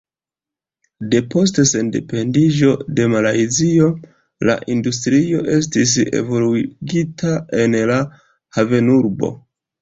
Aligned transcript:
Depost 1.09 1.59
sendependiĝo 1.71 2.71
de 2.99 3.05
Malajzio 3.11 3.89
la 4.51 4.55
industrio 4.77 5.43
estis 5.57 5.93
evoluigita 6.21 7.37
en 7.61 7.79
la 7.93 8.01
havenurbo. 8.59 9.33